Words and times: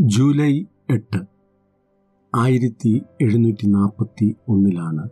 July 0.00 0.64
എട്ട് 0.90 1.18
ആയിരത്തി 2.34 3.02
എഴുന്നൂറ്റി 3.20 3.66
നാൽപ്പത്തി 3.66 4.36
ഒന്നിലാണ് 4.48 5.08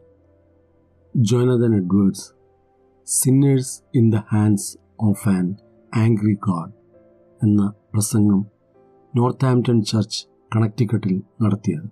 Jonathan 1.16 1.74
Edwards 1.74 2.34
sinners 3.06 3.82
in 3.94 4.12
the 4.12 4.14
hands 4.14 4.78
of 5.00 5.28
an 5.28 5.54
angry 5.96 6.34
God 6.34 6.72
എന്ന 7.42 7.72
പ്രസംഗം 7.94 8.46
നോർത്ത് 9.16 9.44
ആംപ്റ്റൺ 9.44 9.82
ചർച്ച് 9.82 10.26
കണക്റ്റിക്കട്ടിൽ 10.56 11.22
നടത്തിയത്. 11.42 11.88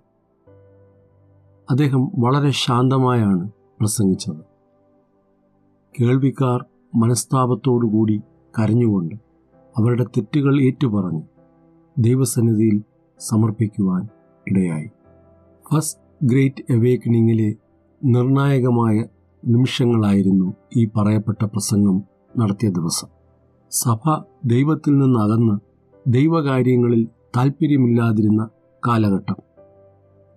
അദ്ദേഹം 1.69 2.11
വളരെ 2.19 2.51
ശാന്തമായാണ് 2.51 3.51
പ്രസംഗിച്ചത്. 3.79 4.41
കേൾവിക്കാർ 5.95 6.65
മനസ്താപത്തോടുകൂടി 6.95 8.21
കരഞ്ഞുകൊണ്ട് 8.59 9.15
അവരുടെ 9.77 10.03
തെറ്റുകൾ 10.03 10.61
ഏറ്റുപറഞ്ഞ് 10.61 11.32
ദൈവസന്നിധിയിൽ 11.97 12.81
സമർപ്പിക്കുവാൻ 13.19 14.07
ഇടയായി. 14.47 14.89
ഫസ്റ്റ് 15.73 16.27
ഗ്രേറ്റ് 16.27 16.73
അവേക്കനിങ്ങിലെ 16.73 17.55
നിർണായകമായ 18.05 19.05
നിമിഷങ്ങളായിരുന്നു 19.47 20.53
ഈ 20.77 20.89
പറയപ്പെട്ട 20.97 21.45
പ്രസംഗം 21.45 22.03
നടത്തിയ 22.37 22.69
ദിവസം. 22.69 23.07
സഭ 23.71 24.23
ദൈവത്തിൽ 24.45 24.97
നിന്ന് 24.97 25.19
അകന്ന് 25.19 25.59
ദൈവകാര്യങ്ങളിൽ 26.09 27.07
താൽപ്പര്യമില്ലാതിരുന്ന 27.37 28.49
കാലഘട്ടം. 28.87 29.35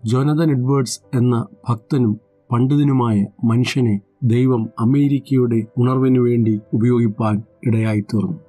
ജോനതൻ 0.05 0.50
എഡ്വേർഡ്സ് 0.50 1.00
എന്ന 1.14 1.47
ഭക്തനും 1.69 2.20
പണ്ഡിതനുമായ 2.52 3.27
മനുഷ്യനെ 3.45 4.00
ദൈവം 4.23 4.69
അമേരിക്കയുടെ 4.80 5.62
ഉണർവിനു 5.78 6.20
വേണ്ടി 6.20 6.61
ഉപയോഗിപ്പാൻ 6.73 7.42
ഇടയായിത്തീർന്നു. 7.67 8.41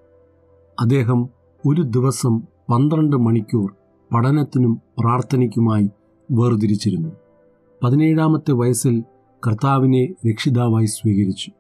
അദ്ദേഹം 0.80 1.30
ഒരു 1.68 1.82
ദിവസം 1.82 2.57
പന്ത്രണ്ട് 2.70 3.16
മണിക്കൂർ 3.16 3.76
പഠനത്തിനും 4.14 4.82
പ്രാർത്ഥനയ്ക്കുമായി 5.00 5.90
വേർതിരിച്ചിരുന്നു. 6.32 7.10
പതിനേഴാമത്തെ 7.84 8.52
വയസ്സിൽ 8.52 9.04
കർത്താവിനെ 9.48 10.08
രക്ഷിതാവായി 10.30 10.86
സ്വീകരിച്ചു. 10.86 11.52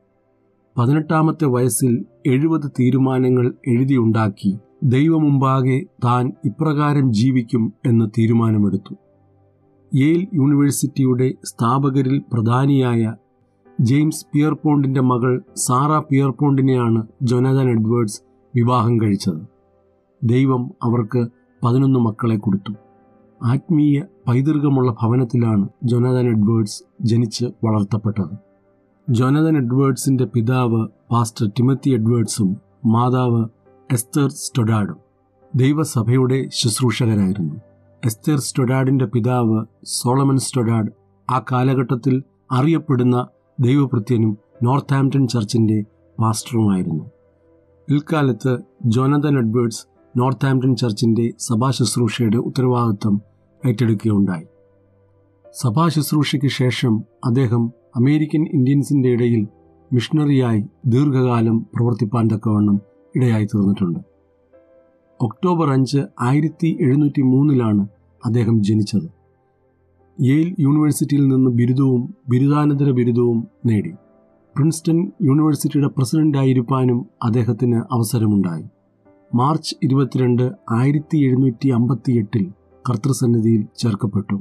പതിനെട്ടാമത്തെ 0.77 1.45
വയസ്സിൽ 1.45 2.05
എഴുപത് 2.25 2.72
തീരുമാനങ്ങൾ 2.80 3.53
എഴുതിയുണ്ടാക്കി 3.67 4.58
ദൈവമുമ്പാകെ 4.83 5.86
താൻ 6.05 6.33
ഇപ്രകാരം 6.45 7.14
ജീവിക്കും 7.14 7.73
എന്ന് 7.86 8.09
തീരുമാനമെടുത്തു. 8.17 8.94
യേൽ 9.95 10.27
യൂണിവേഴ്സിറ്റിയുടെ 10.33 11.33
സ്ഥാപകരിൽ 11.45 12.21
പ്രധാനിയായ 12.33 13.14
ജെയിംസ് 13.81 14.25
പിയർപോണ്ടിന്റെ 14.33 15.02
മകൾ 15.02 15.42
സാറ 15.55 15.99
പിയർപോണ്ടിനെയാണ് 16.09 17.08
ജൊനാഥൻ 17.21 17.69
എഡ്വേർഡ്സ് 17.69 18.21
വിവാഹം 18.55 19.02
കഴിച്ചത്. 19.02 19.56
ദൈവം 20.23 20.71
അവർക്ക് 20.83 21.27
പതിനൊന്ന് 21.63 21.99
മക്കളെ 21.99 22.37
കൊടുത്തു. 22.37 22.73
ആത്മീയ 23.43 24.01
പൈതൃകമുള്ള 24.27 24.95
ഭവനത്തിലാണ് 25.01 25.69
ജോനാഥൻ 25.83 26.27
എഡ്വേർഡ്സ് 26.27 26.83
ജനിച്ച് 27.01 27.45
വളർത്തപ്പെട്ടത്. 27.63 28.37
ജോനാഥൻ 29.09 29.57
എഡ്വേർഡ്സിന്റെ 29.57 30.25
പിതാവ് 30.25 30.87
പാസ്റ്റർ 31.11 31.47
ടിമത്തി 31.47 31.89
എഡ്വേർഡ്സും 31.89 32.57
മാതാവ് 32.85 33.45
എസ്തർ 33.91 34.29
സ്റ്റൊഡാഡും 34.29 34.95
ദൈവസഭയുടെ 35.55 36.49
ശുശ്രൂഷകരായിരുന്നു. 36.52 37.55
എസ്തർ 38.05 38.39
സ്റ്റൊഡാഡിന്റെ 38.39 39.05
പിതാവ് 39.05 39.65
സോളമൻ 39.83 40.37
സ്റ്റൊഡാഡ് 40.37 40.91
ആ 41.31 41.43
കാലഘട്ടത്തിൽ 41.52 42.23
അറിയപ്പെടുന്ന 42.52 43.27
ദൈവഭൃത്യനും 43.59 44.37
നോർത്ത് 44.63 44.93
ആംപ്റ്റൺ 44.93 45.27
ചർച്ചിന്റെ 45.27 45.85
പാസ്റ്ററുമായിരുന്നു. 46.19 47.03
ഇൽക്കാലത്ത് 47.89 48.57
ജോനാഥൻ 48.85 49.37
എഡ്വേർഡ്സ് 49.37 49.96
നോർത്ത് 50.17 50.45
ആംപ്ടൺ 50.45 50.75
ചർച്ചിന്റെ 50.75 51.33
സഭാ 51.39 51.71
ശുശ്രൂഷയുടെ 51.71 52.37
ഉത്തരവാദിത്വം 52.37 53.21
ഏറ്റെടുക്കുകയുണ്ടായി. 53.67 54.45
സഭാ 55.61 55.87
ശുശ്രൂഷയ്ക്ക് 55.87 56.47
ശേഷം 56.47 57.03
അദ്ദേഹം 57.25 57.71
അമേരിക്കൻ 57.95 58.45
ഇന്ത്യൻസിന്റെ 58.53 59.09
ഇടയിൽ 59.09 59.47
മിഷണറിയായി 59.93 60.65
ദീർഘകാലം 60.86 61.65
പ്രവർത്തിപ്പാൻ 61.75 62.27
തക്കവണ്ണം 62.27 62.81
ഇടയായി 63.15 63.45
തീർന്നിട്ടുണ്ട്. 63.45 63.99
ഒക്ടോബർ 65.21 65.69
അഞ്ച് 65.69 65.97
ആയിരത്തി 66.21 66.77
എഴുന്നൂറ്റി 66.81 67.21
മൂന്നിലാണ് 67.21 67.87
അദ്ദേഹം 68.25 68.63
ജനിച്ചത്. 68.63 69.09
യെയിൽ 70.21 70.55
യൂണിവേഴ്സിറ്റിയിൽ 70.59 71.27
നിന്ന് 71.27 71.52
ബിരുദവും 71.52 72.13
ബിരുദാനന്തര 72.30 72.92
ബിരുദവും 72.92 73.47
നേടി. 73.65 73.92
പ്രിൻസ്റ്റൺ 74.55 75.11
യൂണിവേഴ്സിറ്റിയുടെ 75.21 75.87
പ്രസിഡന്റായിരിക്കാനും 75.87 77.05
അദ്ദേഹത്തിന് 77.23 77.81
അവസരമുണ്ടായി. 77.92 78.63
മാർച്ച് 79.32 79.76
ഇരുപത്തിരണ്ട് 79.83 80.52
ആയിരത്തി 80.71 81.17
എഴുന്നൂറ്റി 81.17 81.70
അമ്പത്തി 81.70 82.11
എട്ടിൽ 82.11 82.43
കർത്തൃസന്നിധിയിൽ 82.86 83.67
ചേർക്കപ്പെട്ടു. 83.77 84.38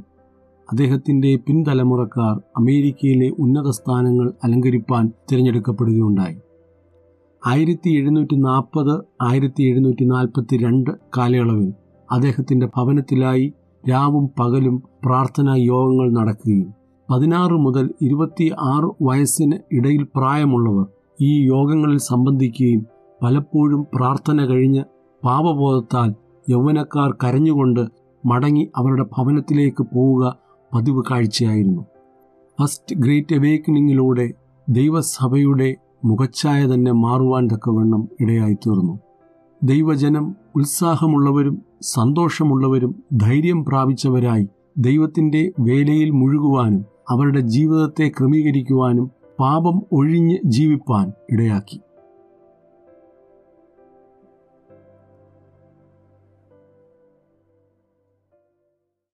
അദ്ദേഹത്തിന്റെ 0.69 1.35
പിൻതലമുറക്കാർ 1.35 2.41
അമേരിക്കയിലെ 2.57 3.29
ഉന്നത 3.39 3.69
സ്ഥാനങ്ങൾ 3.69 4.33
അലങ്കരിപ്പാൻ 4.43 5.11
തിരഞ്ഞെടുക്കപ്പെടുകയുണ്ടായി. 5.31 6.37
ആയിരത്തി 7.43 7.89
എഴുന്നൂറ്റി 7.89 8.35
നാൽപ്പത് 8.35 8.95
ആയിരത്തി 9.21 9.63
എഴുന്നൂറ്റി 9.63 10.05
നാൽപ്പത്തി 10.05 10.57
രണ്ട് 10.57 10.91
കാലയളവിൽ 11.17 11.69
അദ്ദേഹത്തിന്റെ 12.11 12.67
ഭവനത്തിലായി 12.75 13.53
രാവും 13.85 14.29
പകലും 14.39 14.83
പ്രാർത്ഥനാ 15.05 15.55
യോഗങ്ങൾ 15.55 16.11
നടക്കുകയും 16.11 16.73
പതിനാറ് 17.09 17.53
മുതൽ 17.53 17.89
ഇരുപത്തി 18.01 18.51
ആറ് 18.73 18.89
വയസ്സിന് 19.01 19.57
ഇടയിൽ 19.71 20.03
പ്രായമുള്ളവർ 20.15 20.85
ഈ 21.21 21.47
യോഗങ്ങളിൽ 21.47 21.97
സംബന്ധിക്കുകയും 21.97 22.81
പലപ്പോഴും 23.23 23.87
പ്രാർത്ഥന 23.95 24.45
കഴിഞ്ഞ് 24.45 24.83
പാപബോധത്താൽ 25.25 26.13
യൗവനക്കാർ 26.49 27.17
കരഞ്ഞുകൊണ്ട് 27.23 27.87
മടങ്ങി 28.25 28.71
അവരുടെ 28.75 29.05
ഭവനത്തിലേക്ക് 29.17 29.87
പോവുക 29.95 30.39
പതിവ് 30.73 31.03
കാഴ്ചയായിരുന്നു. 31.11 31.85
ഫസ്റ്റ് 32.59 32.95
ഗ്രേറ്റ് 32.95 33.35
അവേക്കനിങ്ങിലൂടെ 33.35 34.33
ദൈവസഭയുടെ 34.69 35.75
മുഖച്ഛായ 36.05 36.65
തന്നെ 36.65 36.91
മാറുവാൻ 36.91 37.47
തക്കവണ്ണം 37.47 38.07
ഇടയായിത്തീർന്നു. 38.21 38.99
ദൈവജനം 39.63 40.35
ഉത്സാഹമുള്ളവരും 40.55 41.61
സന്തോഷമുള്ളവരും 41.81 43.03
ധൈര്യം 43.13 43.65
പ്രാപിച്ചവരായി 43.65 44.47
ദൈവത്തിന്റെ 44.77 45.51
വേലയിൽ 45.59 46.09
മുഴുകുവാനും 46.09 46.85
അവരുടെ 47.09 47.39
ജീവിതത്തെ 47.39 48.11
ക്രമീകരിക്കുവാനും 48.19 49.11
പാപം 49.39 49.81
ഒഴിഞ്ഞ് 49.91 50.37
ജീവിപ്പാൻ 50.45 51.11
ഇടയാക്കി. 51.29 51.81